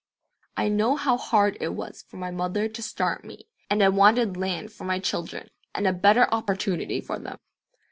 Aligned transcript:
"I 0.57 0.67
know 0.67 0.95
how 0.95 1.15
hard 1.15 1.57
it 1.59 1.75
was 1.75 2.01
for 2.07 2.17
my 2.17 2.31
mother 2.31 2.67
to 2.67 2.81
start 2.81 3.23
me, 3.23 3.45
and 3.69 3.83
I 3.83 3.89
wanted 3.89 4.35
land 4.35 4.71
for 4.71 4.83
my 4.83 4.97
children 4.97 5.51
and 5.75 5.85
a 5.85 5.93
better 5.93 6.27
opportunity 6.33 6.99
for 7.01 7.19
them." 7.19 7.37